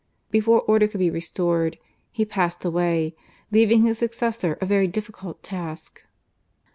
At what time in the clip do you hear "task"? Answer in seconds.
5.43-6.01